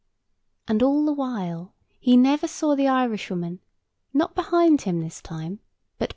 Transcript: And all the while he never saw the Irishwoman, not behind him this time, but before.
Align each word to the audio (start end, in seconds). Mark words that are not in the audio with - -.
And 0.67 0.81
all 0.81 1.05
the 1.05 1.13
while 1.13 1.75
he 1.99 2.17
never 2.17 2.47
saw 2.47 2.75
the 2.75 2.87
Irishwoman, 2.87 3.59
not 4.15 4.33
behind 4.33 4.81
him 4.81 4.99
this 4.99 5.21
time, 5.21 5.59
but 5.99 6.09
before. 6.09 6.09